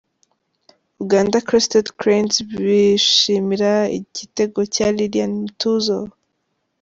[1.03, 5.99] Uganda Crested Cranes bishimira igitego cya Lilian Mtuuzo